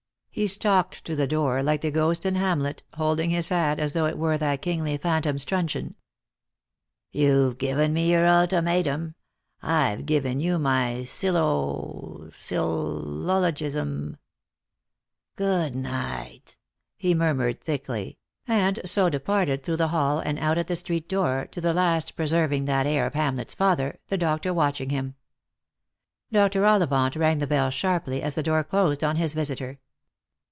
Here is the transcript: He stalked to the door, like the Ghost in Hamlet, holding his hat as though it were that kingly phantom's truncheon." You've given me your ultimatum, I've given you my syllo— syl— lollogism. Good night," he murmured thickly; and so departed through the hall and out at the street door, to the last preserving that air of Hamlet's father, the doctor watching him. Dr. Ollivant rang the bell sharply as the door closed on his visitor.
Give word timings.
He 0.33 0.47
stalked 0.47 1.03
to 1.03 1.13
the 1.15 1.27
door, 1.27 1.61
like 1.61 1.81
the 1.81 1.91
Ghost 1.91 2.25
in 2.25 2.35
Hamlet, 2.35 2.83
holding 2.93 3.31
his 3.31 3.49
hat 3.49 3.79
as 3.81 3.91
though 3.91 4.05
it 4.05 4.17
were 4.17 4.37
that 4.37 4.61
kingly 4.61 4.97
phantom's 4.97 5.43
truncheon." 5.43 5.95
You've 7.11 7.57
given 7.57 7.91
me 7.91 8.09
your 8.09 8.25
ultimatum, 8.25 9.15
I've 9.61 10.05
given 10.05 10.39
you 10.39 10.57
my 10.57 11.01
syllo— 11.03 12.29
syl— 12.33 12.65
lollogism. 12.65 14.15
Good 15.35 15.75
night," 15.75 16.55
he 16.95 17.13
murmured 17.13 17.59
thickly; 17.61 18.17
and 18.47 18.79
so 18.85 19.09
departed 19.09 19.63
through 19.65 19.77
the 19.77 19.89
hall 19.89 20.19
and 20.19 20.39
out 20.39 20.57
at 20.57 20.67
the 20.67 20.77
street 20.77 21.09
door, 21.09 21.45
to 21.51 21.59
the 21.59 21.73
last 21.73 22.15
preserving 22.15 22.63
that 22.65 22.87
air 22.87 23.05
of 23.05 23.15
Hamlet's 23.15 23.53
father, 23.53 23.99
the 24.07 24.17
doctor 24.17 24.53
watching 24.53 24.91
him. 24.91 25.15
Dr. 26.31 26.63
Ollivant 26.65 27.17
rang 27.17 27.39
the 27.39 27.47
bell 27.47 27.69
sharply 27.69 28.21
as 28.21 28.35
the 28.35 28.41
door 28.43 28.63
closed 28.63 29.03
on 29.03 29.17
his 29.17 29.33
visitor. 29.33 29.79